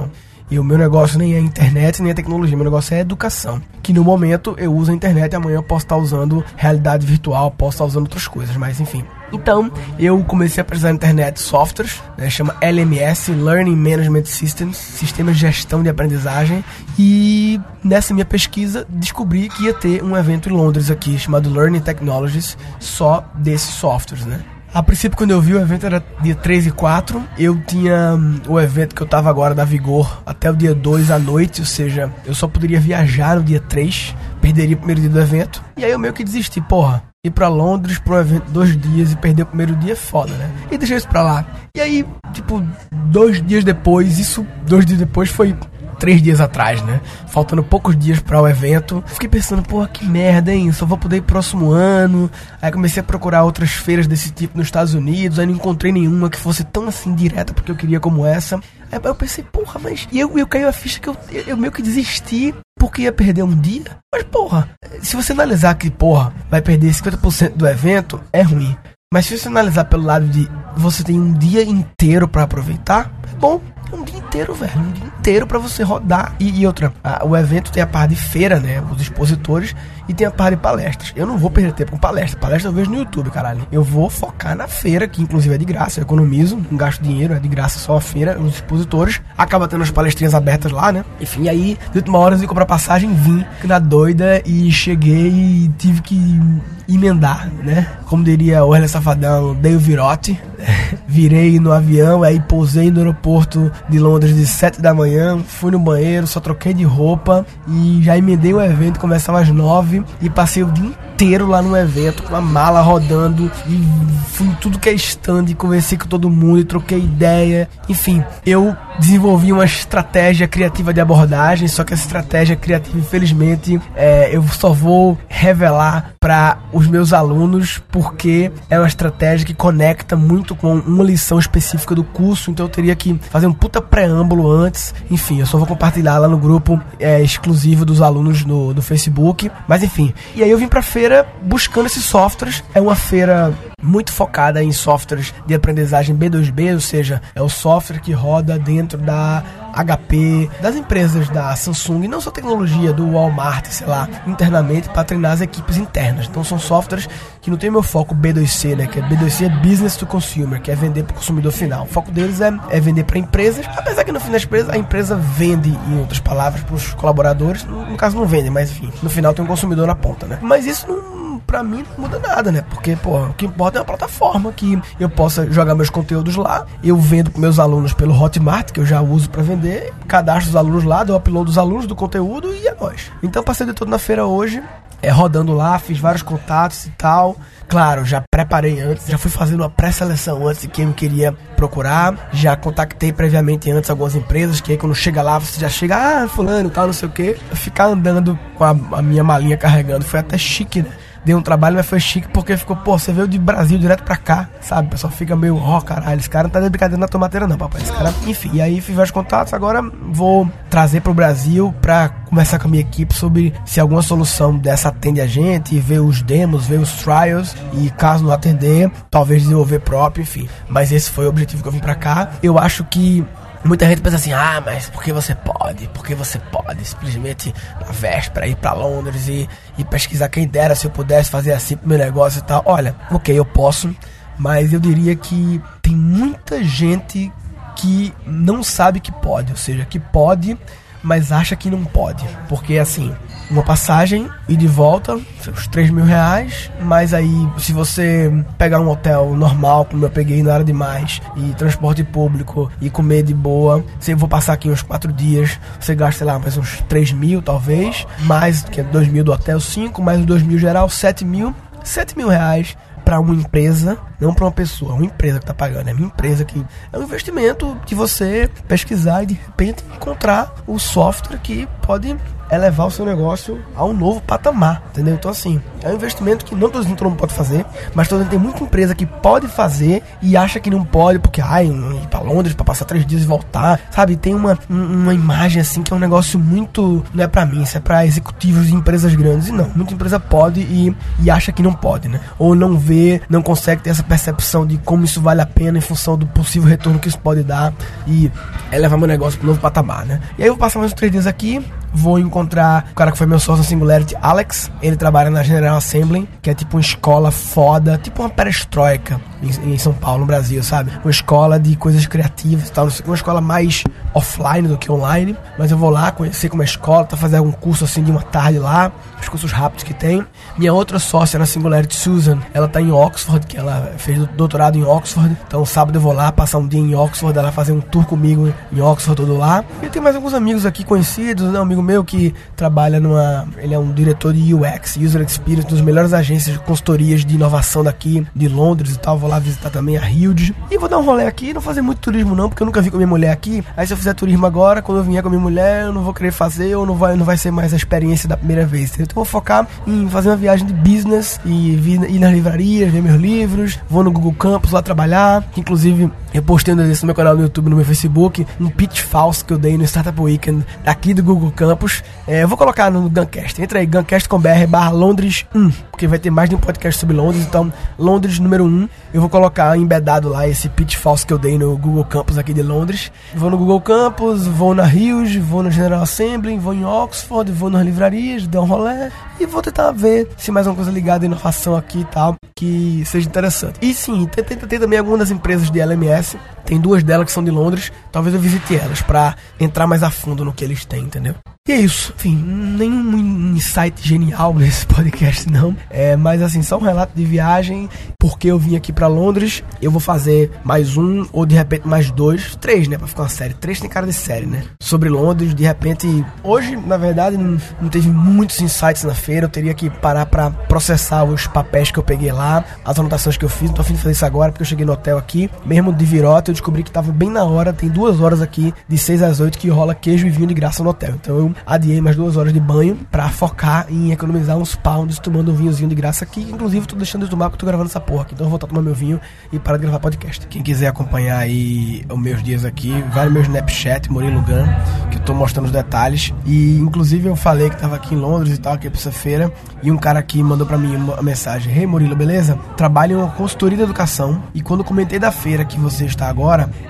E 0.50 0.58
o 0.58 0.64
meu 0.64 0.76
negócio 0.76 1.16
nem 1.16 1.34
é 1.34 1.38
internet, 1.38 2.02
nem 2.02 2.10
é 2.10 2.14
tecnologia, 2.14 2.56
meu 2.56 2.64
negócio 2.64 2.92
é 2.92 2.98
educação. 2.98 3.62
Que 3.84 3.92
no 3.92 4.02
momento 4.02 4.56
eu 4.58 4.74
uso 4.74 4.90
a 4.90 4.94
internet 4.94 5.34
amanhã 5.36 5.56
eu 5.56 5.62
posso 5.62 5.84
estar 5.84 5.96
usando 5.96 6.44
realidade 6.56 7.06
virtual, 7.06 7.52
posso 7.52 7.76
estar 7.76 7.84
usando 7.84 8.02
outras 8.02 8.26
coisas, 8.26 8.56
mas 8.56 8.80
enfim. 8.80 9.04
Então, 9.32 9.70
eu 9.96 10.18
comecei 10.24 10.60
a 10.60 10.64
precisar 10.64 10.90
internet 10.90 11.40
softwares, 11.40 12.02
né, 12.18 12.28
chama 12.28 12.56
LMS, 12.60 13.30
Learning 13.30 13.76
Management 13.76 14.24
Systems, 14.24 14.76
Sistemas 14.76 15.36
de 15.36 15.42
Gestão 15.42 15.84
de 15.84 15.88
Aprendizagem, 15.88 16.64
e 16.98 17.60
nessa 17.84 18.12
minha 18.12 18.26
pesquisa 18.26 18.84
descobri 18.88 19.48
que 19.48 19.66
ia 19.66 19.74
ter 19.74 20.02
um 20.02 20.16
evento 20.16 20.48
em 20.48 20.52
Londres 20.52 20.90
aqui, 20.90 21.16
chamado 21.16 21.48
Learning 21.48 21.78
Technologies, 21.78 22.58
só 22.80 23.24
desses 23.34 23.70
softwares, 23.70 24.26
né? 24.26 24.40
A 24.72 24.84
princípio, 24.84 25.18
quando 25.18 25.32
eu 25.32 25.40
vi 25.40 25.54
o 25.54 25.60
evento 25.60 25.84
era 25.84 26.02
dia 26.22 26.34
3 26.34 26.68
e 26.68 26.70
4. 26.70 27.22
Eu 27.36 27.60
tinha 27.64 28.14
hum, 28.14 28.40
o 28.46 28.60
evento 28.60 28.94
que 28.94 29.02
eu 29.02 29.06
tava 29.06 29.28
agora 29.28 29.52
da 29.52 29.64
Vigor 29.64 30.22
até 30.24 30.48
o 30.48 30.54
dia 30.54 30.74
2 30.74 31.10
à 31.10 31.18
noite, 31.18 31.60
ou 31.60 31.66
seja, 31.66 32.12
eu 32.24 32.34
só 32.34 32.46
poderia 32.46 32.78
viajar 32.78 33.36
no 33.36 33.42
dia 33.42 33.60
3, 33.60 34.14
perderia 34.40 34.76
o 34.76 34.78
primeiro 34.78 35.00
dia 35.00 35.10
do 35.10 35.20
evento. 35.20 35.62
E 35.76 35.84
aí 35.84 35.90
eu 35.90 35.98
meio 35.98 36.12
que 36.12 36.22
desisti, 36.22 36.60
porra. 36.60 37.02
Ir 37.22 37.30
pra 37.30 37.48
Londres 37.48 37.98
pro 37.98 38.18
evento 38.18 38.50
dois 38.50 38.74
dias 38.78 39.12
e 39.12 39.16
perder 39.16 39.42
o 39.42 39.46
primeiro 39.46 39.76
dia 39.76 39.92
é 39.92 39.96
foda, 39.96 40.32
né? 40.32 40.50
E 40.70 40.78
deixei 40.78 40.96
isso 40.96 41.08
pra 41.08 41.22
lá. 41.22 41.44
E 41.74 41.80
aí, 41.80 42.06
tipo, 42.32 42.64
dois 42.90 43.42
dias 43.42 43.62
depois, 43.62 44.18
isso, 44.18 44.46
dois 44.66 44.86
dias 44.86 45.00
depois 45.00 45.28
foi 45.28 45.54
três 46.00 46.20
dias 46.20 46.40
atrás, 46.40 46.82
né? 46.82 47.00
Faltando 47.28 47.62
poucos 47.62 47.96
dias 47.96 48.18
para 48.18 48.40
o 48.40 48.48
evento. 48.48 49.04
Fiquei 49.06 49.28
pensando, 49.28 49.62
porra, 49.62 49.86
que 49.86 50.04
merda, 50.04 50.52
hein? 50.52 50.72
Só 50.72 50.86
vou 50.86 50.98
poder 50.98 51.18
ir 51.18 51.22
próximo 51.22 51.70
ano. 51.70 52.28
Aí 52.60 52.72
comecei 52.72 53.00
a 53.00 53.04
procurar 53.04 53.44
outras 53.44 53.70
feiras 53.70 54.06
desse 54.06 54.30
tipo 54.30 54.56
nos 54.56 54.66
Estados 54.66 54.94
Unidos. 54.94 55.38
Aí 55.38 55.46
não 55.46 55.54
encontrei 55.54 55.92
nenhuma 55.92 56.30
que 56.30 56.38
fosse 56.38 56.64
tão 56.64 56.88
assim 56.88 57.14
direta 57.14 57.52
porque 57.52 57.70
eu 57.70 57.76
queria 57.76 58.00
como 58.00 58.26
essa. 58.26 58.58
Aí 58.90 58.98
eu 59.04 59.14
pensei, 59.14 59.44
porra, 59.44 59.78
mas. 59.78 60.08
E 60.10 60.18
eu, 60.18 60.36
eu 60.36 60.46
caiu 60.46 60.68
a 60.68 60.72
ficha 60.72 60.98
que 60.98 61.08
eu, 61.08 61.16
eu 61.46 61.56
meio 61.56 61.70
que 61.70 61.82
desisti 61.82 62.54
porque 62.78 63.02
ia 63.02 63.12
perder 63.12 63.42
um 63.42 63.54
dia. 63.54 63.98
Mas, 64.12 64.24
porra, 64.24 64.70
se 65.02 65.14
você 65.14 65.32
analisar 65.32 65.74
que, 65.74 65.90
porra, 65.90 66.32
vai 66.50 66.62
perder 66.62 66.90
50% 66.90 67.50
do 67.50 67.68
evento, 67.68 68.20
é 68.32 68.40
ruim. 68.40 68.76
Mas 69.12 69.26
se 69.26 69.36
você 69.36 69.48
analisar 69.48 69.84
pelo 69.84 70.04
lado 70.04 70.26
de 70.26 70.48
você 70.76 71.02
tem 71.04 71.20
um 71.20 71.32
dia 71.32 71.62
inteiro 71.62 72.26
para 72.26 72.44
aproveitar, 72.44 73.12
é 73.30 73.36
bom 73.36 73.60
um 73.92 74.04
dia 74.04 74.19
inteiro, 74.30 74.54
velho. 74.54 74.78
Um 74.78 74.92
dia 74.92 75.06
inteiro 75.06 75.46
para 75.46 75.58
você 75.58 75.82
rodar. 75.82 76.34
E, 76.38 76.60
e 76.60 76.66
outra, 76.66 76.92
a, 77.02 77.24
o 77.26 77.36
evento 77.36 77.72
tem 77.72 77.82
a 77.82 77.86
parte 77.86 78.14
de 78.14 78.20
feira, 78.20 78.60
né? 78.60 78.80
Os 78.92 79.02
expositores 79.02 79.74
e 80.08 80.14
tem 80.14 80.26
a 80.26 80.30
parte 80.30 80.56
de 80.56 80.62
palestras. 80.62 81.12
Eu 81.14 81.26
não 81.26 81.36
vou 81.36 81.50
perder 81.50 81.72
tempo 81.72 81.92
com 81.92 81.98
palestra. 81.98 82.38
Palestra 82.38 82.68
eu 82.68 82.74
vejo 82.74 82.90
no 82.90 82.98
YouTube, 82.98 83.30
caralho. 83.30 83.66
Eu 83.70 83.82
vou 83.82 84.08
focar 84.08 84.56
na 84.56 84.68
feira, 84.68 85.06
que 85.06 85.22
inclusive 85.22 85.54
é 85.54 85.58
de 85.58 85.64
graça. 85.64 86.00
Eu 86.00 86.02
economizo, 86.02 86.60
não 86.70 86.76
gasto 86.76 87.02
dinheiro, 87.02 87.34
é 87.34 87.38
de 87.38 87.48
graça 87.48 87.78
só 87.78 87.96
a 87.96 88.00
feira, 88.00 88.38
os 88.38 88.54
expositores. 88.54 89.20
Acaba 89.36 89.68
tendo 89.68 89.82
as 89.82 89.90
palestrinhas 89.90 90.34
abertas 90.34 90.72
lá, 90.72 90.92
né? 90.92 91.04
Enfim, 91.20 91.48
aí, 91.48 91.76
de 91.92 91.98
última 91.98 92.18
hora, 92.18 92.36
eu 92.36 92.48
comprar 92.48 92.66
passagem, 92.66 93.12
vim 93.14 93.44
na 93.64 93.78
doida 93.78 94.42
e 94.44 94.70
cheguei 94.72 95.28
e 95.28 95.68
tive 95.78 96.02
que 96.02 96.40
emendar, 96.88 97.48
né? 97.62 97.86
Como 98.06 98.24
diria 98.24 98.64
o 98.64 98.74
Hélio 98.74 98.88
Safadão, 98.88 99.54
dei 99.54 99.76
o 99.76 99.78
virote. 99.78 100.40
Virei 101.06 101.58
no 101.58 101.72
avião, 101.72 102.22
aí 102.22 102.40
pousei 102.40 102.90
no 102.90 102.98
aeroporto 102.98 103.70
de 103.88 103.98
Londres 103.98 104.19
de 104.28 104.46
7 104.46 104.80
da 104.80 104.92
manhã, 104.94 105.38
fui 105.46 105.70
no 105.70 105.78
banheiro, 105.78 106.26
só 106.26 106.40
troquei 106.40 106.74
de 106.74 106.84
roupa 106.84 107.46
e 107.68 108.00
já 108.02 108.16
emendei 108.16 108.52
o 108.52 108.60
evento, 108.60 109.00
começava 109.00 109.40
às 109.40 109.48
9 109.48 110.02
e 110.20 110.30
passei 110.30 110.62
o 110.62 110.70
dia 110.70 111.09
inteiro 111.20 111.46
lá 111.46 111.60
no 111.60 111.76
evento, 111.76 112.22
com 112.22 112.34
a 112.34 112.40
mala 112.40 112.80
rodando, 112.80 113.52
e 113.66 113.86
fui 114.30 114.46
em 114.46 114.54
tudo 114.54 114.78
que 114.78 114.88
é 114.88 114.92
stand, 114.94 115.52
conversei 115.54 115.98
com 115.98 116.06
todo 116.06 116.30
mundo, 116.30 116.60
e 116.60 116.64
troquei 116.64 116.98
ideia. 116.98 117.68
Enfim, 117.90 118.24
eu 118.46 118.74
desenvolvi 118.98 119.52
uma 119.52 119.66
estratégia 119.66 120.48
criativa 120.48 120.94
de 120.94 121.00
abordagem, 121.00 121.68
só 121.68 121.84
que 121.84 121.92
essa 121.92 122.04
estratégia 122.04 122.56
criativa, 122.56 122.98
infelizmente, 122.98 123.78
é, 123.94 124.34
eu 124.34 124.42
só 124.44 124.72
vou 124.72 125.18
revelar 125.28 126.14
para 126.18 126.58
os 126.72 126.86
meus 126.86 127.12
alunos, 127.12 127.82
porque 127.90 128.50
é 128.70 128.78
uma 128.78 128.88
estratégia 128.88 129.46
que 129.46 129.54
conecta 129.54 130.16
muito 130.16 130.54
com 130.54 130.72
uma 130.72 131.04
lição 131.04 131.38
específica 131.38 131.94
do 131.94 132.02
curso, 132.02 132.50
então 132.50 132.64
eu 132.64 132.70
teria 132.70 132.96
que 132.96 133.18
fazer 133.30 133.46
um 133.46 133.52
puta 133.52 133.82
preâmbulo 133.82 134.50
antes. 134.50 134.94
Enfim, 135.10 135.40
eu 135.40 135.46
só 135.46 135.58
vou 135.58 135.66
compartilhar 135.66 136.16
lá 136.16 136.28
no 136.28 136.38
grupo 136.38 136.80
é, 136.98 137.22
exclusivo 137.22 137.84
dos 137.84 138.00
alunos 138.00 138.42
no, 138.44 138.72
do 138.72 138.80
Facebook. 138.80 139.50
Mas 139.68 139.82
enfim, 139.82 140.14
e 140.34 140.42
aí 140.42 140.50
eu 140.50 140.58
vim 140.58 140.68
pra 140.68 140.82
feira 140.82 141.09
buscando 141.42 141.86
esses 141.86 142.04
softwares. 142.04 142.62
É 142.74 142.80
uma 142.80 142.96
feira 142.96 143.52
muito 143.82 144.12
focada 144.12 144.62
em 144.62 144.72
softwares 144.72 145.32
de 145.46 145.54
aprendizagem 145.54 146.16
B2B, 146.16 146.74
ou 146.74 146.80
seja, 146.80 147.20
é 147.34 147.42
o 147.42 147.48
software 147.48 148.00
que 148.00 148.12
roda 148.12 148.58
dentro 148.58 148.98
da 148.98 149.42
HP, 149.72 150.50
das 150.60 150.76
empresas 150.76 151.28
da 151.28 151.54
Samsung, 151.54 152.08
não 152.08 152.20
só 152.20 152.30
tecnologia, 152.30 152.92
do 152.92 153.12
Walmart, 153.12 153.66
sei 153.66 153.86
lá, 153.86 154.08
internamente 154.26 154.88
para 154.88 155.04
treinar 155.04 155.32
as 155.32 155.40
equipes 155.40 155.76
internas. 155.76 156.26
Então 156.26 156.42
são 156.42 156.58
softwares 156.58 157.08
que 157.40 157.50
não 157.50 157.56
tem 157.56 157.70
meu 157.70 157.82
foco 157.82 158.14
B2C, 158.14 158.76
né? 158.76 158.86
Que 158.86 158.98
é 158.98 159.02
B2C 159.02 159.46
é 159.46 159.48
Business 159.48 159.96
to 159.96 160.06
Consumer, 160.06 160.60
que 160.60 160.70
é 160.70 160.74
vender 160.74 161.04
para 161.04 161.12
o 161.12 161.16
consumidor 161.16 161.52
final. 161.52 161.84
O 161.84 161.86
foco 161.86 162.10
deles 162.10 162.40
é, 162.40 162.52
é 162.70 162.80
vender 162.80 163.04
para 163.04 163.18
empresas, 163.18 163.66
apesar 163.76 164.04
que 164.04 164.12
no 164.12 164.20
fim 164.20 164.32
das 164.32 164.44
empresas 164.44 164.70
a 164.70 164.76
empresa 164.76 165.16
vende, 165.16 165.70
em 165.70 165.98
outras 165.98 166.18
palavras, 166.18 166.62
para 166.62 166.74
os 166.74 166.92
colaboradores. 166.94 167.64
No, 167.64 167.88
no 167.88 167.96
caso 167.96 168.16
não 168.16 168.26
vende, 168.26 168.50
mas 168.50 168.70
enfim, 168.70 168.92
no 169.02 169.10
final 169.10 169.32
tem 169.32 169.44
um 169.44 169.48
consumidor 169.48 169.86
na 169.86 169.94
ponta, 169.94 170.26
né? 170.26 170.38
Mas 170.42 170.66
isso 170.66 170.86
não 170.88 171.19
pra 171.50 171.64
mim 171.64 171.84
não 171.98 172.06
muda 172.06 172.20
nada, 172.20 172.52
né? 172.52 172.62
Porque, 172.70 172.94
pô, 172.94 173.18
o 173.24 173.34
que 173.34 173.44
importa 173.44 173.78
é 173.78 173.80
uma 173.80 173.84
plataforma 173.84 174.52
que 174.52 174.80
eu 175.00 175.10
possa 175.10 175.50
jogar 175.50 175.74
meus 175.74 175.90
conteúdos 175.90 176.36
lá. 176.36 176.64
Eu 176.82 176.96
vendo 176.96 177.32
com 177.32 177.40
meus 177.40 177.58
alunos 177.58 177.92
pelo 177.92 178.16
Hotmart, 178.16 178.70
que 178.70 178.78
eu 178.78 178.86
já 178.86 179.00
uso 179.00 179.28
para 179.28 179.42
vender, 179.42 179.92
cadastro 180.06 180.50
os 180.50 180.54
alunos 180.56 180.84
lá, 180.84 181.02
dou 181.02 181.16
upload 181.16 181.46
dos 181.46 181.58
alunos 181.58 181.88
do 181.88 181.96
conteúdo 181.96 182.54
e 182.54 182.68
é 182.68 182.74
nóis. 182.80 183.10
Então 183.20 183.42
passei 183.42 183.66
de 183.66 183.72
todo 183.72 183.88
na 183.88 183.98
feira 183.98 184.24
hoje, 184.26 184.62
é, 185.02 185.10
rodando 185.10 185.52
lá, 185.52 185.76
fiz 185.80 185.98
vários 185.98 186.22
contatos 186.22 186.86
e 186.86 186.90
tal. 186.90 187.36
Claro, 187.66 188.04
já 188.04 188.22
preparei 188.30 188.80
antes, 188.80 189.08
já 189.08 189.18
fui 189.18 189.30
fazendo 189.30 189.60
uma 189.60 189.70
pré-seleção 189.70 190.46
antes 190.46 190.62
de 190.62 190.68
quem 190.68 190.86
eu 190.86 190.92
queria 190.92 191.32
procurar. 191.56 192.28
Já 192.32 192.54
contactei 192.54 193.12
previamente 193.12 193.68
antes 193.72 193.90
algumas 193.90 194.14
empresas, 194.14 194.60
que 194.60 194.70
aí 194.70 194.78
quando 194.78 194.94
chega 194.94 195.20
lá, 195.20 195.38
você 195.38 195.60
já 195.60 195.68
chega, 195.68 195.96
ah, 195.96 196.28
fulano, 196.28 196.70
tal, 196.70 196.86
não 196.86 196.92
sei 196.92 197.08
o 197.08 197.12
que. 197.12 197.34
Ficar 197.54 197.86
andando 197.86 198.38
com 198.56 198.62
a, 198.62 198.70
a 198.70 199.02
minha 199.02 199.24
malinha 199.24 199.56
carregando 199.56 200.04
foi 200.04 200.20
até 200.20 200.38
chique, 200.38 200.82
né? 200.82 200.90
Deu 201.24 201.38
um 201.38 201.42
trabalho, 201.42 201.76
mas 201.76 201.86
foi 201.86 202.00
chique 202.00 202.28
porque 202.28 202.56
ficou, 202.56 202.76
pô, 202.76 202.98
você 202.98 203.12
veio 203.12 203.28
de 203.28 203.38
Brasil 203.38 203.78
direto 203.78 204.02
pra 204.02 204.16
cá, 204.16 204.48
sabe? 204.60 204.88
O 204.88 204.90
pessoal 204.90 205.12
fica 205.12 205.36
meio, 205.36 205.56
ó, 205.56 205.78
oh, 205.78 205.82
caralho, 205.82 206.18
esse 206.18 206.30
cara 206.30 206.44
não 206.44 206.50
tá 206.50 206.60
de 206.60 206.68
brincadeira 206.68 207.00
na 207.00 207.08
tomateira, 207.08 207.46
não, 207.46 207.56
papai. 207.56 207.82
Esse 207.82 207.92
cara, 207.92 208.12
enfim. 208.26 208.50
E 208.54 208.60
aí 208.60 208.80
fiz 208.80 208.94
vários 208.94 209.10
contatos, 209.10 209.52
agora 209.52 209.82
vou 210.10 210.50
trazer 210.68 211.00
pro 211.00 211.14
Brasil 211.14 211.74
pra 211.80 212.08
conversar 212.08 212.58
com 212.58 212.68
a 212.68 212.70
minha 212.70 212.80
equipe 212.80 213.14
sobre 213.14 213.52
se 213.64 213.80
alguma 213.80 214.02
solução 214.02 214.56
dessa 214.56 214.88
atende 214.88 215.20
a 215.20 215.26
gente, 215.26 215.78
ver 215.78 216.00
os 216.00 216.22
demos, 216.22 216.66
ver 216.66 216.78
os 216.78 216.92
trials 216.92 217.56
e 217.72 217.90
caso 217.90 218.24
não 218.24 218.32
atender, 218.32 218.90
talvez 219.10 219.42
desenvolver 219.42 219.80
próprio, 219.80 220.22
enfim. 220.22 220.48
Mas 220.68 220.92
esse 220.92 221.10
foi 221.10 221.26
o 221.26 221.28
objetivo 221.28 221.62
que 221.62 221.68
eu 221.68 221.72
vim 221.72 221.80
pra 221.80 221.94
cá. 221.94 222.30
Eu 222.42 222.58
acho 222.58 222.84
que 222.84 223.24
Muita 223.62 223.86
gente 223.86 224.00
pensa 224.00 224.16
assim, 224.16 224.32
ah, 224.32 224.62
mas 224.64 224.88
porque 224.88 225.12
você 225.12 225.34
pode? 225.34 225.86
Porque 225.88 226.14
você 226.14 226.38
pode 226.38 226.82
simplesmente 226.84 227.54
na 227.78 227.92
véspera 227.92 228.46
ir 228.46 228.56
para 228.56 228.72
Londres 228.72 229.28
e, 229.28 229.48
e 229.76 229.84
pesquisar 229.84 230.30
quem 230.30 230.46
dera 230.46 230.74
se 230.74 230.86
eu 230.86 230.90
pudesse 230.90 231.30
fazer 231.30 231.52
assim 231.52 231.76
pro 231.76 231.88
meu 231.88 231.98
negócio 231.98 232.38
e 232.38 232.42
tal. 232.42 232.62
Olha, 232.64 232.94
ok, 233.10 233.38
eu 233.38 233.44
posso, 233.44 233.94
mas 234.38 234.72
eu 234.72 234.80
diria 234.80 235.14
que 235.14 235.60
tem 235.82 235.94
muita 235.94 236.64
gente 236.64 237.30
que 237.76 238.14
não 238.26 238.62
sabe 238.62 238.98
que 238.98 239.12
pode, 239.12 239.52
ou 239.52 239.58
seja, 239.58 239.84
que 239.84 239.98
pode, 239.98 240.58
mas 241.02 241.32
acha 241.32 241.56
que 241.56 241.70
não 241.70 241.84
pode. 241.84 242.24
Porque 242.48 242.78
assim, 242.78 243.14
uma 243.50 243.62
passagem 243.62 244.28
e 244.48 244.56
de 244.56 244.66
volta, 244.66 245.14
uns 245.14 245.66
3 245.66 245.90
mil 245.90 246.04
reais, 246.04 246.70
mas 246.80 247.12
aí 247.12 247.48
se 247.58 247.72
você 247.72 248.32
pegar 248.56 248.80
um 248.80 248.88
hotel 248.88 249.34
normal, 249.34 249.84
como 249.84 250.04
eu 250.04 250.10
peguei, 250.10 250.42
não 250.42 250.52
era 250.52 250.64
demais, 250.64 251.20
e 251.36 251.52
transporte 251.54 252.04
público 252.04 252.70
e 252.80 252.88
comer 252.88 253.22
de 253.22 253.34
boa, 253.34 253.84
se 253.98 254.12
eu 254.12 254.16
vou 254.16 254.28
passar 254.28 254.52
aqui 254.52 254.70
uns 254.70 254.82
4 254.82 255.12
dias, 255.12 255.58
você 255.78 255.94
gasta, 255.94 256.18
sei 256.18 256.26
lá, 256.26 256.38
mais 256.38 256.56
uns 256.56 256.80
3 256.88 257.12
mil 257.12 257.42
talvez, 257.42 258.06
mais 258.20 258.62
que 258.62 258.80
é 258.80 258.84
2 258.84 259.08
mil 259.08 259.24
do 259.24 259.32
hotel, 259.32 259.58
5, 259.58 260.00
mais 260.00 260.20
os 260.20 260.26
2 260.26 260.42
mil 260.42 260.58
geral, 260.58 260.88
7 260.88 261.24
mil, 261.24 261.54
7 261.82 262.16
mil 262.16 262.28
reais 262.28 262.76
para 263.10 263.18
uma 263.18 263.34
empresa, 263.34 263.98
não 264.20 264.32
para 264.32 264.44
uma 264.44 264.52
pessoa, 264.52 264.94
uma 264.94 265.04
empresa 265.04 265.40
que 265.40 265.42
está 265.42 265.52
pagando, 265.52 265.88
é 265.88 265.92
uma 265.92 266.06
empresa 266.06 266.44
que 266.44 266.64
é 266.92 266.96
um 266.96 267.02
investimento 267.02 267.76
de 267.84 267.92
você 267.92 268.48
pesquisar 268.68 269.24
e 269.24 269.26
de 269.26 269.34
repente 269.34 269.82
encontrar 269.96 270.54
o 270.64 270.78
software 270.78 271.38
que 271.38 271.66
pode 271.82 272.16
é 272.50 272.58
levar 272.58 272.84
o 272.86 272.90
seu 272.90 273.04
negócio 273.04 273.60
a 273.76 273.84
um 273.84 273.92
novo 273.92 274.20
patamar, 274.20 274.82
entendeu? 274.90 275.14
Então, 275.14 275.30
assim, 275.30 275.60
é 275.82 275.88
um 275.88 275.94
investimento 275.94 276.44
que 276.44 276.54
não 276.54 276.68
todo 276.68 276.86
mundo 276.86 277.16
pode 277.16 277.32
fazer, 277.32 277.64
mas 277.94 278.08
todo 278.08 278.20
mundo 278.20 278.30
tem 278.30 278.38
muita 278.38 278.62
empresa 278.64 278.94
que 278.94 279.06
pode 279.06 279.46
fazer 279.46 280.02
e 280.20 280.36
acha 280.36 280.58
que 280.58 280.70
não 280.70 280.84
pode, 280.84 281.18
porque, 281.18 281.40
ai, 281.40 281.66
ir 281.66 282.06
pra 282.08 282.20
Londres 282.20 282.54
pra 282.54 282.64
passar 282.64 282.84
três 282.84 283.06
dias 283.06 283.22
e 283.22 283.26
voltar, 283.26 283.80
sabe? 283.90 284.16
Tem 284.16 284.34
uma, 284.34 284.58
uma 284.68 285.14
imagem, 285.14 285.62
assim, 285.62 285.82
que 285.82 285.92
é 285.92 285.96
um 285.96 286.00
negócio 286.00 286.38
muito. 286.38 287.04
Não 287.14 287.24
é 287.24 287.26
pra 287.26 287.46
mim, 287.46 287.62
isso 287.62 287.76
é 287.76 287.80
pra 287.80 288.04
executivos 288.04 288.66
de 288.66 288.74
empresas 288.74 289.14
grandes. 289.14 289.48
E 289.48 289.52
não, 289.52 289.70
muita 289.74 289.94
empresa 289.94 290.18
pode 290.18 290.60
e, 290.60 290.94
e 291.20 291.30
acha 291.30 291.52
que 291.52 291.62
não 291.62 291.72
pode, 291.72 292.08
né? 292.08 292.20
Ou 292.38 292.54
não 292.54 292.76
vê, 292.76 293.20
não 293.28 293.42
consegue 293.42 293.82
ter 293.82 293.90
essa 293.90 294.02
percepção 294.02 294.66
de 294.66 294.76
como 294.78 295.04
isso 295.04 295.20
vale 295.20 295.40
a 295.40 295.46
pena 295.46 295.78
em 295.78 295.82
função 295.82 296.16
do 296.16 296.26
possível 296.26 296.68
retorno 296.68 296.98
que 296.98 297.08
isso 297.08 297.18
pode 297.18 297.42
dar 297.42 297.72
e 298.06 298.30
é 298.70 298.78
levar 298.78 298.96
meu 298.96 299.06
negócio 299.06 299.38
pro 299.38 299.48
novo 299.48 299.60
patamar, 299.60 300.04
né? 300.04 300.20
E 300.38 300.42
aí 300.42 300.48
eu 300.48 300.54
vou 300.54 300.60
passar 300.60 300.78
mais 300.78 300.92
uns 300.92 300.96
três 300.96 301.12
dias 301.12 301.26
aqui, 301.26 301.64
vou 301.92 302.18
encontrar 302.18 302.88
o 302.92 302.94
cara 302.94 303.12
que 303.12 303.18
foi 303.18 303.26
meu 303.26 303.38
sócio 303.38 303.62
na 303.62 303.64
Singularity, 303.64 304.16
Alex. 304.20 304.70
Ele 304.82 304.96
trabalha 304.96 305.30
na 305.30 305.42
General 305.42 305.76
Assembly, 305.76 306.28
que 306.42 306.50
é 306.50 306.54
tipo 306.54 306.76
uma 306.76 306.80
escola 306.80 307.30
foda, 307.30 307.98
tipo 307.98 308.22
uma 308.22 308.30
perestroika 308.30 309.20
em, 309.42 309.74
em 309.74 309.78
São 309.78 309.92
Paulo, 309.92 310.20
no 310.20 310.26
Brasil, 310.26 310.62
sabe? 310.62 310.92
Uma 311.04 311.10
escola 311.10 311.58
de 311.58 311.76
coisas 311.76 312.06
criativas 312.06 312.68
e 312.68 312.72
tal. 312.72 312.88
Uma 313.04 313.14
escola 313.14 313.40
mais 313.40 313.84
offline 314.14 314.68
do 314.68 314.76
que 314.76 314.90
online. 314.90 315.36
Mas 315.58 315.70
eu 315.70 315.78
vou 315.78 315.90
lá 315.90 316.10
conhecer 316.10 316.48
como 316.48 316.62
é 316.62 316.64
a 316.64 316.68
escola, 316.68 317.04
tá 317.04 317.16
fazendo 317.16 317.40
algum 317.40 317.52
curso 317.52 317.84
assim 317.84 318.02
de 318.02 318.10
uma 318.10 318.22
tarde 318.22 318.58
lá, 318.58 318.92
os 319.20 319.28
cursos 319.28 319.52
rápidos 319.52 319.84
que 319.84 319.94
tem. 319.94 320.24
Minha 320.58 320.72
outra 320.72 320.98
sócia 320.98 321.38
na 321.38 321.46
Singularity, 321.46 321.94
Susan, 321.94 322.38
ela 322.52 322.68
tá 322.68 322.80
em 322.80 322.90
Oxford, 322.90 323.46
que 323.46 323.56
ela 323.56 323.92
fez 323.98 324.18
doutorado 324.36 324.76
em 324.76 324.84
Oxford. 324.84 325.36
Então 325.46 325.64
sábado 325.64 325.96
eu 325.96 326.00
vou 326.00 326.12
lá 326.12 326.32
passar 326.32 326.58
um 326.58 326.66
dia 326.66 326.80
em 326.80 326.94
Oxford, 326.94 327.38
ela 327.38 327.52
fazer 327.52 327.72
um 327.72 327.80
tour 327.80 328.04
comigo 328.04 328.52
em 328.72 328.80
Oxford 328.80 329.20
todo 329.20 329.36
lá. 329.36 329.64
E 329.82 329.88
tem 329.88 330.00
mais 330.00 330.16
alguns 330.16 330.34
amigos 330.34 330.64
aqui 330.66 330.84
conhecidos, 330.84 331.50
né? 331.52 331.58
Um 331.58 331.62
amigo 331.62 331.82
meu 331.82 332.04
que 332.04 332.34
trabalha 332.56 333.00
numa. 333.00 333.46
Ele 333.58 333.74
é 333.74 333.78
um 333.78 333.92
diretor 333.92 334.32
de 334.32 334.54
UX, 334.54 334.96
User 334.96 335.22
Experience, 335.22 335.68
dos 335.68 335.80
melhores 335.80 336.12
agências 336.12 336.56
de 336.56 336.62
consultorias 336.62 337.24
de 337.24 337.34
inovação 337.34 337.84
daqui 337.84 338.26
de 338.34 338.48
Londres 338.48 338.94
e 338.94 338.98
tal. 338.98 339.18
Vou 339.18 339.29
lá 339.30 339.38
visitar 339.38 339.70
também 339.70 339.96
a 339.96 340.10
Hilde. 340.10 340.54
E 340.70 340.76
vou 340.76 340.88
dar 340.88 340.98
um 340.98 341.04
rolê 341.04 341.24
aqui, 341.24 341.54
não 341.54 341.60
fazer 341.60 341.80
muito 341.80 341.98
turismo 341.98 342.34
não, 342.34 342.48
porque 342.48 342.62
eu 342.62 342.66
nunca 342.66 342.82
vi 342.82 342.90
com 342.90 342.96
minha 342.96 343.06
mulher 343.06 343.30
aqui. 343.30 343.64
Aí 343.76 343.86
se 343.86 343.92
eu 343.92 343.96
fizer 343.96 344.12
turismo 344.14 344.44
agora, 344.44 344.82
quando 344.82 344.98
eu 344.98 345.04
vier 345.04 345.22
com 345.22 345.30
minha 345.30 345.40
mulher, 345.40 345.84
eu 345.84 345.92
não 345.92 346.02
vou 346.02 346.12
querer 346.12 346.32
fazer 346.32 346.74
ou 346.74 346.84
não 346.84 346.94
vai, 346.94 347.16
não 347.16 347.24
vai 347.24 347.36
ser 347.36 347.50
mais 347.50 347.72
a 347.72 347.76
experiência 347.76 348.28
da 348.28 348.36
primeira 348.36 348.66
vez. 348.66 348.92
Então 348.94 349.06
eu 349.08 349.14
vou 349.14 349.24
focar 349.24 349.66
em 349.86 350.08
fazer 350.08 350.28
uma 350.28 350.36
viagem 350.36 350.66
de 350.66 350.72
business 350.72 351.40
e 351.44 351.72
ir 351.72 352.18
nas 352.18 352.32
livrarias, 352.32 352.92
ver 352.92 353.02
meus 353.02 353.20
livros. 353.20 353.78
Vou 353.88 354.02
no 354.02 354.10
Google 354.10 354.34
Campus 354.34 354.72
lá 354.72 354.82
trabalhar. 354.82 355.44
Inclusive, 355.56 356.10
eu 356.32 356.42
postei 356.42 356.74
um 356.74 356.76
no 356.76 357.06
meu 357.06 357.14
canal 357.14 357.34
no 357.34 357.42
YouTube, 357.42 357.68
no 357.68 357.76
meu 357.76 357.84
Facebook, 357.84 358.46
um 358.60 358.68
pitch 358.68 359.00
falso 359.00 359.44
que 359.44 359.52
eu 359.52 359.58
dei 359.58 359.76
no 359.76 359.84
Startup 359.84 360.18
Weekend 360.20 360.64
aqui 360.86 361.12
do 361.12 361.22
Google 361.22 361.50
Campus. 361.50 362.02
É, 362.26 362.42
eu 362.42 362.48
vou 362.48 362.56
colocar 362.56 362.90
no 362.90 363.08
Guncast. 363.08 363.60
Entra 363.60 363.80
aí, 363.80 363.86
guncast.com.br 363.86 364.66
barra 364.68 364.90
Londres 364.90 365.44
1, 365.54 365.70
porque 365.90 366.06
vai 366.06 366.18
ter 366.18 366.30
mais 366.30 366.48
de 366.48 366.54
um 366.54 366.58
podcast 366.58 367.00
sobre 367.00 367.16
Londres. 367.16 367.44
Então, 367.44 367.72
Londres 367.98 368.38
número 368.38 368.64
1. 368.64 368.88
Eu 369.12 369.19
vou 369.20 369.28
colocar 369.28 369.76
embedado 369.76 370.28
lá 370.28 370.48
esse 370.48 370.68
pitch 370.68 370.96
falso 370.96 371.26
que 371.26 371.32
eu 371.32 371.38
dei 371.38 371.58
no 371.58 371.76
Google 371.76 372.04
Campus 372.04 372.38
aqui 372.38 372.52
de 372.52 372.62
Londres. 372.62 373.12
Vou 373.34 373.50
no 373.50 373.58
Google 373.58 373.80
Campus, 373.80 374.46
vou 374.46 374.74
na 374.74 374.84
Hughes, 374.84 375.36
vou 375.36 375.62
no 375.62 375.70
General 375.70 376.02
Assembly, 376.02 376.58
vou 376.58 376.74
em 376.74 376.84
Oxford, 376.84 377.50
vou 377.52 377.70
nas 377.70 377.84
livrarias, 377.84 378.46
dar 378.46 378.62
um 378.62 378.66
rolé 378.66 379.10
e 379.38 379.46
vou 379.46 379.62
tentar 379.62 379.92
ver 379.92 380.28
se 380.36 380.50
mais 380.50 380.66
uma 380.66 380.74
coisa 380.74 380.90
ligada 380.90 381.24
à 381.24 381.26
inovação 381.26 381.76
aqui 381.76 382.00
e 382.00 382.04
tal 382.04 382.34
que 382.54 383.02
seja 383.06 383.26
interessante. 383.26 383.78
E 383.80 383.94
sim, 383.94 384.26
tem 384.26 384.78
também 384.78 384.98
algumas 384.98 385.30
empresas 385.30 385.70
de 385.70 385.80
LMS, 385.80 386.36
tem 386.64 386.80
duas 386.80 387.02
delas 387.02 387.26
que 387.26 387.32
são 387.32 387.44
de 387.44 387.50
Londres, 387.50 387.92
talvez 388.12 388.34
eu 388.34 388.40
visite 388.40 388.76
elas 388.76 389.02
para 389.02 389.36
entrar 389.58 389.86
mais 389.86 390.02
a 390.02 390.10
fundo 390.10 390.44
no 390.44 390.52
que 390.52 390.64
eles 390.64 390.84
têm, 390.84 391.02
entendeu? 391.02 391.34
E 391.68 391.72
é 391.72 391.80
isso. 391.80 392.12
Enfim, 392.16 392.34
nenhum 392.34 393.54
insight 393.54 393.94
genial 394.02 394.54
nesse 394.54 394.86
podcast, 394.88 395.48
não. 395.50 395.76
É, 395.88 396.16
mas 396.16 396.42
assim, 396.42 396.62
só 396.62 396.78
um 396.78 396.82
relato 396.82 397.12
de 397.14 397.24
viagem. 397.24 397.88
Porque 398.18 398.48
eu 398.48 398.58
vim 398.58 398.76
aqui 398.76 398.92
para 398.92 399.06
Londres, 399.06 399.62
eu 399.80 399.90
vou 399.90 400.00
fazer 400.00 400.50
mais 400.64 400.96
um, 400.96 401.26
ou 401.32 401.46
de 401.46 401.54
repente 401.54 401.86
mais 401.86 402.10
dois, 402.10 402.56
três, 402.56 402.88
né? 402.88 402.98
Pra 402.98 403.06
ficar 403.06 403.22
uma 403.22 403.28
série. 403.28 403.54
Três 403.54 403.78
tem 403.78 403.88
cara 403.88 404.06
de 404.06 404.12
série, 404.12 404.46
né? 404.46 404.64
Sobre 404.82 405.08
Londres, 405.08 405.54
de 405.54 405.62
repente. 405.62 406.24
Hoje, 406.42 406.76
na 406.76 406.96
verdade, 406.96 407.36
não, 407.36 407.58
não 407.80 407.88
teve 407.88 408.08
muitos 408.08 408.60
insights 408.60 409.04
na 409.04 409.14
feira. 409.14 409.46
Eu 409.46 409.50
teria 409.50 409.74
que 409.74 409.90
parar 409.90 410.26
para 410.26 410.50
processar 410.50 411.24
os 411.24 411.46
papéis 411.46 411.90
que 411.90 411.98
eu 411.98 412.02
peguei 412.02 412.32
lá, 412.32 412.64
as 412.84 412.98
anotações 412.98 413.36
que 413.36 413.44
eu 413.44 413.48
fiz. 413.48 413.68
Não 413.68 413.74
tô 413.76 413.82
afim 413.82 413.94
de 413.94 414.00
fazer 414.00 414.12
isso 414.12 414.26
agora, 414.26 414.50
porque 414.50 414.62
eu 414.62 414.66
cheguei 414.66 414.84
no 414.84 414.92
hotel 414.92 415.18
aqui, 415.18 415.50
mesmo 415.64 415.92
de 415.92 416.04
virota, 416.04 416.50
eu 416.50 416.54
descobri 416.60 416.82
que 416.82 416.90
tava 416.90 417.10
bem 417.10 417.30
na 417.30 417.44
hora. 417.44 417.72
Tem 417.72 417.88
duas 417.88 418.20
horas 418.20 418.40
aqui, 418.40 418.72
de 418.86 418.98
seis 418.98 419.22
às 419.22 419.40
oito, 419.40 419.58
que 419.58 419.68
rola 419.68 419.94
queijo 419.94 420.26
e 420.26 420.30
vinho 420.30 420.46
de 420.46 420.54
graça 420.54 420.82
no 420.82 420.90
hotel. 420.90 421.14
Então 421.20 421.36
eu 421.36 421.54
adiei 421.66 422.00
mais 422.00 422.14
duas 422.14 422.36
horas 422.36 422.52
de 422.52 422.60
banho 422.60 422.96
para 423.10 423.28
focar 423.30 423.86
em 423.90 424.12
economizar 424.12 424.56
uns 424.56 424.74
pounds 424.74 425.18
tomando 425.18 425.50
um 425.50 425.54
vinhozinho 425.54 425.88
de 425.88 425.94
graça 425.94 426.24
aqui. 426.24 426.42
Inclusive, 426.42 426.86
tô 426.86 426.96
deixando 426.96 427.24
de 427.24 427.30
tomar 427.30 427.48
porque 427.48 427.60
tô 427.60 427.66
gravando 427.66 427.88
essa 427.88 428.00
porra 428.00 428.22
aqui. 428.22 428.34
Então 428.34 428.44
eu 428.44 428.50
vou 428.50 428.58
voltar 428.58 428.66
a 428.66 428.68
tomar 428.68 428.82
meu 428.82 428.94
vinho 428.94 429.20
e 429.52 429.58
parar 429.58 429.78
de 429.78 429.82
gravar 429.82 429.98
podcast. 429.98 430.46
Quem 430.46 430.62
quiser 430.62 430.88
acompanhar 430.88 431.38
aí 431.38 432.04
os 432.08 432.18
meus 432.18 432.42
dias 432.42 432.64
aqui, 432.64 432.92
vai 433.12 433.26
no 433.26 433.32
meu 433.32 433.42
Snapchat, 433.42 434.10
Murilo 434.12 434.42
Gun, 434.42 434.66
que 435.10 435.16
eu 435.16 435.22
tô 435.22 435.34
mostrando 435.34 435.66
os 435.66 435.72
detalhes. 435.72 436.32
E 436.44 436.78
inclusive 436.78 437.28
eu 437.28 437.36
falei 437.36 437.70
que 437.70 437.76
tava 437.76 437.96
aqui 437.96 438.14
em 438.14 438.18
Londres 438.18 438.56
e 438.56 438.60
tal, 438.60 438.74
aqui 438.74 438.90
essa 438.92 439.12
feira, 439.12 439.52
e 439.82 439.90
um 439.90 439.96
cara 439.96 440.18
aqui 440.18 440.42
mandou 440.42 440.66
para 440.66 440.76
mim 440.76 440.94
uma 440.96 441.22
mensagem: 441.22 441.74
Hey 441.74 441.86
Murilo, 441.86 442.14
beleza? 442.14 442.58
Trabalho 442.76 443.12
em 443.12 443.16
uma 443.16 443.30
consultoria 443.30 443.78
de 443.78 443.84
educação 443.84 444.42
e 444.54 444.60
quando 444.60 444.84
comentei 444.84 445.18
da 445.18 445.32
feira 445.32 445.64
que 445.64 445.78
você 445.78 446.04
está 446.04 446.28
agora, 446.28 446.39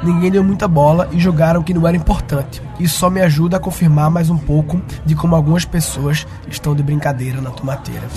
ninguém 0.02 0.30
deu 0.30 0.45
muita 0.45 0.69
bola 0.69 1.09
e 1.12 1.19
jogaram 1.19 1.62
que 1.62 1.75
não 1.75 1.87
era 1.87 1.97
importante. 1.97 2.62
Isso 2.78 2.99
só 2.99 3.11
me 3.11 3.21
ajuda 3.21 3.57
a 3.57 3.61
confirmar 3.61 4.11
mais 4.11 4.30
um 4.30 4.38
pouco 4.38 4.80
de 5.04 5.14
como 5.14 5.35
algumas 5.35 5.64
pessoas 5.64 6.26
estão 6.49 6.75
de 6.75 6.83
brincadeira 6.83 7.40
na 7.40 7.50
tomateira. 7.50 8.09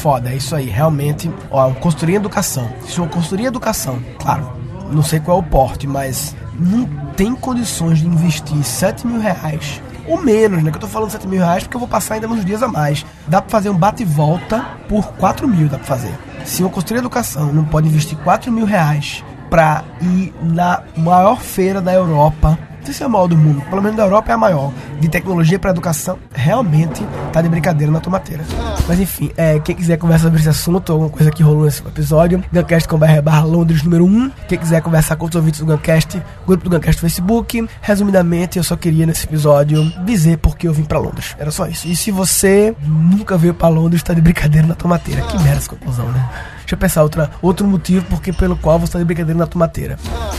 Foda, 0.00 0.30
é 0.30 0.36
isso 0.36 0.54
aí. 0.54 0.66
Realmente, 0.66 1.30
ó, 1.50 1.70
em 1.70 2.14
educação. 2.14 2.68
Se 2.86 3.00
uma 3.00 3.08
consultoria 3.08 3.46
em 3.46 3.48
educação, 3.48 3.98
claro, 4.18 4.52
não 4.90 5.02
sei 5.02 5.18
qual 5.18 5.38
é 5.38 5.40
o 5.40 5.42
porte, 5.42 5.86
mas 5.86 6.36
não 6.58 6.86
tem 7.16 7.34
condições 7.34 7.98
de 7.98 8.06
investir 8.06 8.62
7 8.62 9.06
mil 9.06 9.20
reais 9.20 9.80
ou 10.06 10.22
menos, 10.22 10.62
né? 10.62 10.70
Que 10.70 10.76
eu 10.76 10.80
tô 10.80 10.86
falando 10.86 11.10
7 11.10 11.26
mil 11.26 11.40
reais 11.40 11.64
porque 11.64 11.76
eu 11.76 11.80
vou 11.80 11.88
passar 11.88 12.14
ainda 12.14 12.28
uns 12.28 12.44
dias 12.44 12.62
a 12.62 12.68
mais. 12.68 13.04
Dá 13.26 13.42
pra 13.42 13.50
fazer 13.50 13.70
um 13.70 13.76
bate 13.76 14.02
e 14.02 14.06
volta 14.06 14.64
por 14.88 15.06
4 15.14 15.46
mil, 15.48 15.68
dá 15.68 15.78
pra 15.78 15.86
fazer. 15.86 16.16
Se 16.44 16.62
uma 16.62 16.70
consultoria 16.70 17.00
de 17.00 17.06
educação 17.06 17.52
não 17.52 17.64
pode 17.64 17.88
investir 17.88 18.16
4 18.18 18.52
mil 18.52 18.64
reais 18.64 19.24
pra 19.50 19.84
ir 20.00 20.34
na 20.42 20.82
maior 20.96 21.40
feira 21.40 21.80
da 21.80 21.92
Europa 21.92 22.58
sei 22.86 22.94
se 22.94 23.02
é 23.02 23.06
a 23.06 23.08
maior 23.08 23.26
do 23.26 23.36
mundo, 23.36 23.60
pelo 23.62 23.82
menos 23.82 23.96
da 23.96 24.04
Europa 24.04 24.30
é 24.30 24.34
a 24.34 24.38
maior, 24.38 24.72
de 25.00 25.08
tecnologia 25.08 25.58
para 25.58 25.70
educação, 25.70 26.18
realmente 26.32 27.04
tá 27.32 27.42
de 27.42 27.48
brincadeira 27.48 27.92
na 27.92 28.00
tomateira. 28.00 28.44
Mas 28.86 29.00
enfim, 29.00 29.30
é, 29.36 29.58
quem 29.58 29.74
quiser 29.74 29.98
conversar 29.98 30.24
sobre 30.24 30.38
esse 30.38 30.48
assunto, 30.48 30.92
alguma 30.92 31.10
coisa 31.10 31.30
que 31.30 31.42
rolou 31.42 31.64
nesse 31.64 31.80
episódio, 31.80 32.42
Guncast 32.52 32.88
com 32.88 32.98
barra 32.98 33.44
Londres 33.44 33.82
número 33.82 34.04
1. 34.04 34.30
Quem 34.48 34.58
quiser 34.58 34.80
conversar 34.80 35.16
com 35.16 35.26
os 35.26 35.34
ouvintes 35.34 35.60
do 35.60 35.66
Guncast, 35.66 36.22
grupo 36.46 36.64
do 36.64 36.70
Guncast 36.70 37.00
Facebook. 37.00 37.68
Resumidamente, 37.80 38.58
eu 38.58 38.64
só 38.64 38.76
queria 38.76 39.04
nesse 39.06 39.26
episódio 39.26 39.84
dizer 40.04 40.38
porque 40.38 40.68
eu 40.68 40.72
vim 40.72 40.84
para 40.84 40.98
Londres. 40.98 41.34
Era 41.38 41.50
só 41.50 41.66
isso. 41.66 41.88
E 41.88 41.96
se 41.96 42.10
você 42.10 42.74
nunca 42.82 43.36
veio 43.36 43.54
para 43.54 43.68
Londres, 43.68 44.02
tá 44.02 44.14
de 44.14 44.20
brincadeira 44.20 44.66
na 44.66 44.74
tomateira. 44.74 45.22
Que 45.22 45.36
merda 45.38 45.58
essa 45.58 45.68
conclusão, 45.68 46.06
né? 46.12 46.28
Deixa 46.66 46.74
eu 46.74 46.78
pensar 46.78 47.02
outra, 47.04 47.30
outro 47.40 47.64
motivo 47.64 48.04
porque 48.10 48.32
pelo 48.32 48.56
qual 48.56 48.76
você 48.76 48.86
está 48.86 48.98
de 48.98 49.04
brincadeira 49.04 49.38
na 49.38 49.46
tomateira. 49.46 49.96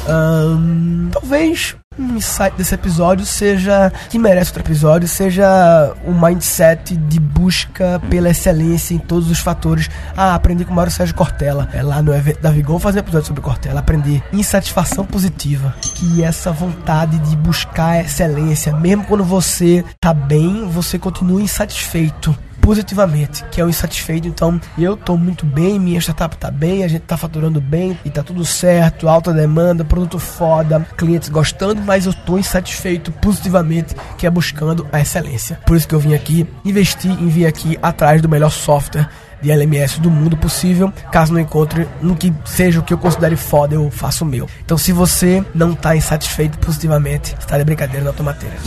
Um, 0.10 1.10
talvez 1.10 1.78
um 1.98 2.18
insight 2.18 2.56
desse 2.58 2.76
episódio 2.76 3.26
seja 3.26 3.92
que 4.10 4.20
merece 4.20 4.52
outro 4.52 4.62
episódio 4.62 5.08
seja 5.08 5.96
o 6.06 6.12
um 6.12 6.22
mindset 6.22 6.98
de 6.98 7.18
busca 7.18 8.02
pela 8.10 8.30
excelência 8.30 8.94
em 8.94 9.00
todos 9.00 9.32
os 9.32 9.40
fatores. 9.40 9.90
Ah 10.18 10.36
aprendi 10.36 10.66
com 10.66 10.74
o 10.74 10.76
Mário 10.76 10.92
Sérgio 10.92 11.16
Cortella. 11.16 11.70
É 11.74 11.82
lá 11.82 12.02
no 12.02 12.14
evento 12.14 12.42
da 12.42 12.52
Vigor 12.52 12.78
fazer 12.78 13.00
episódio 13.00 13.28
sobre 13.28 13.42
Cortella. 13.42 13.80
Aprendi. 13.80 14.22
Insatisfação 14.34 15.06
positiva 15.06 15.74
que 15.82 16.22
essa 16.22 16.52
vontade 16.52 17.18
de 17.20 17.38
buscar 17.38 18.04
excelência. 18.04 18.76
Mesmo 18.76 19.06
quando 19.06 19.24
você 19.24 19.84
tá 20.02 20.14
bem 20.14 20.68
você 20.68 21.00
continua 21.00 21.42
insatisfeito 21.42 22.38
positivamente, 22.68 23.46
que 23.46 23.62
é 23.62 23.64
o 23.64 23.70
insatisfeito. 23.70 24.28
Então, 24.28 24.60
eu 24.78 24.98
tô 24.98 25.16
muito 25.16 25.46
bem, 25.46 25.80
minha 25.80 26.02
startup 26.02 26.36
tá 26.36 26.52
bem, 26.52 26.84
a 26.84 26.88
gente 26.90 27.04
tá 27.04 27.16
faturando 27.16 27.62
bem 27.62 27.98
e 28.04 28.10
tá 28.10 28.22
tudo 28.22 28.44
certo, 28.44 29.08
alta 29.08 29.32
demanda, 29.32 29.86
produto 29.86 30.20
foda, 30.20 30.86
clientes 30.98 31.30
gostando, 31.30 31.82
mas 31.82 32.06
eu 32.06 32.14
tô 32.14 32.38
insatisfeito 32.38 33.10
positivamente, 33.10 33.96
que 34.18 34.28
é 34.28 34.30
buscando 34.30 34.86
a 34.92 35.00
excelência. 35.00 35.58
Por 35.66 35.78
isso 35.78 35.88
que 35.88 35.96
eu 35.96 36.00
vim 36.02 36.14
aqui 36.14 36.46
investir 36.66 37.10
em 37.10 37.30
vir 37.30 37.46
aqui 37.46 37.80
atrás 37.82 38.22
do 38.22 38.28
melhor 38.28 38.52
software 38.52 39.08
de 39.42 39.50
LMS 39.50 40.02
do 40.02 40.12
mundo 40.12 40.36
possível. 40.36 40.92
Caso 41.10 41.32
não 41.32 41.40
encontre 41.40 41.88
no 42.02 42.18
que 42.18 42.34
seja 42.44 42.82
o 42.82 42.84
que 42.84 42.94
eu 42.94 42.98
considere 42.98 43.38
foda, 43.38 43.76
eu 43.76 43.90
faço 43.90 44.26
o 44.26 44.28
meu. 44.28 44.46
Então, 44.66 44.78
se 44.78 44.92
você 44.92 45.42
não 45.56 45.74
tá 45.74 45.96
insatisfeito 45.96 46.58
positivamente, 46.58 47.34
está 47.40 47.58
de 47.58 47.64
brincadeira 47.64 48.04
na 48.04 48.12
tomateira. 48.12 48.58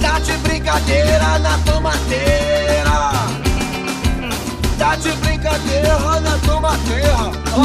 Tá 0.00 0.18
de 0.18 0.32
brincadeira 0.38 1.38
na 1.40 1.58
tomateira. 1.58 2.57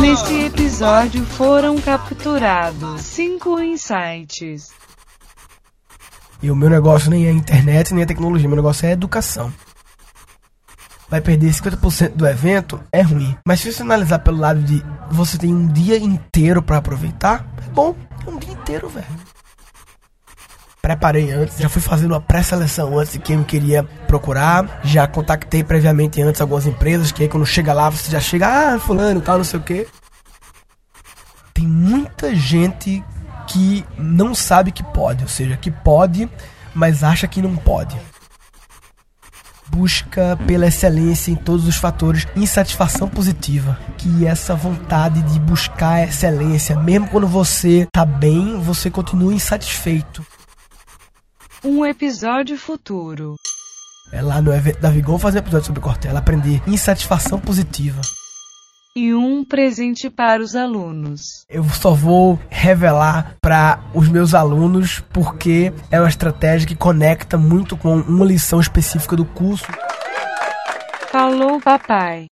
Nesse 0.01 0.46
episódio 0.46 1.24
foram 1.25 1.80
capturados 1.80 3.01
cinco 3.01 3.60
insights. 3.60 4.72
E 6.42 6.51
o 6.51 6.56
meu 6.56 6.70
negócio 6.70 7.10
nem 7.10 7.27
é 7.27 7.32
internet, 7.32 7.94
nem 7.94 8.03
é 8.03 8.06
tecnologia, 8.06 8.48
meu 8.48 8.56
negócio 8.56 8.86
é 8.86 8.92
educação. 8.92 9.53
Vai 11.10 11.22
perder 11.22 11.51
50% 11.51 12.15
do 12.15 12.27
evento, 12.27 12.82
é 12.92 13.01
ruim. 13.01 13.38
Mas 13.48 13.62
se 13.62 13.72
você 13.72 13.82
analisar 13.82 14.20
pelo 14.20 14.39
lado 14.39 14.62
de 14.62 14.84
você 15.12 15.38
tem 15.38 15.53
um 15.53 15.68
dia 15.68 15.98
inteiro 15.98 16.62
para 16.62 16.77
aproveitar, 16.77 17.46
é 17.65 17.70
bom, 17.70 17.96
é 18.25 18.30
um 18.30 18.38
dia 18.38 18.51
inteiro, 18.51 18.89
velho 18.89 19.32
preparei 20.83 21.31
antes, 21.31 21.57
já 21.59 21.69
fui 21.69 21.81
fazendo 21.81 22.11
uma 22.11 22.19
pré-seleção 22.19 22.99
antes 22.99 23.13
de 23.13 23.19
quem 23.19 23.37
eu 23.37 23.45
queria 23.45 23.83
procurar, 24.05 24.81
já 24.83 25.07
contactei 25.07 25.63
previamente 25.63 26.21
antes 26.21 26.41
algumas 26.41 26.67
empresas, 26.67 27.09
que 27.09 27.23
aí 27.23 27.29
quando 27.29 27.45
chega 27.45 27.71
lá 27.71 27.89
você 27.89 28.11
já 28.11 28.19
chega, 28.19 28.47
ah, 28.75 28.77
fulano, 28.77 29.21
tal, 29.21 29.37
não 29.37 29.45
sei 29.45 29.59
o 29.61 29.63
que. 29.63 29.87
Tem 31.53 31.65
muita 31.65 32.35
gente 32.35 33.01
que 33.47 33.85
não 33.97 34.35
sabe 34.35 34.73
que 34.73 34.83
pode, 34.83 35.23
ou 35.23 35.29
seja, 35.29 35.55
que 35.55 35.71
pode, 35.71 36.29
mas 36.75 37.01
acha 37.01 37.29
que 37.29 37.41
não 37.41 37.55
pode. 37.55 37.97
Busca 39.69 40.37
pela 40.45 40.67
excelência 40.67 41.31
em 41.31 41.35
todos 41.35 41.65
os 41.65 41.77
fatores, 41.77 42.27
insatisfação 42.35 43.07
positiva, 43.07 43.79
que 43.97 44.27
essa 44.27 44.53
vontade 44.53 45.21
de 45.21 45.39
buscar 45.39 46.03
excelência, 46.03 46.77
mesmo 46.77 47.07
quando 47.07 47.25
você 47.25 47.87
tá 47.89 48.05
bem, 48.05 48.59
você 48.59 48.89
continua 48.91 49.33
insatisfeito 49.33 50.25
um 51.63 51.86
episódio 51.86 52.58
futuro. 52.58 53.36
É 54.12 54.22
lá 54.22 54.41
no 54.41 54.53
evento 54.53 54.79
da 54.79 54.89
Vigor 54.89 55.17
fazer 55.17 55.38
um 55.38 55.41
episódio 55.41 55.67
sobre 55.67 55.82
Cortella, 55.82 56.20
aprendi 56.20 56.62
insatisfação 56.67 57.39
positiva. 57.39 58.01
E 58.96 59.13
um 59.13 59.43
presente 59.43 60.08
para 60.08 60.43
os 60.43 60.55
alunos. 60.55 61.46
Eu 61.50 61.63
só 61.63 61.93
vou 61.93 62.39
revelar 62.50 63.38
para 63.41 63.84
os 63.93 64.08
meus 64.08 64.36
alunos 64.36 65.00
porque 65.12 65.74
é 65.89 66.00
uma 66.00 66.10
estratégia 66.10 66.67
que 66.67 66.75
conecta 66.75 67.38
muito 67.38 67.75
com 67.75 67.96
uma 67.96 68.25
lição 68.25 68.60
específica 68.60 69.15
do 69.15 69.25
curso. 69.25 69.65
Falou, 71.12 71.60
papai. 71.60 72.27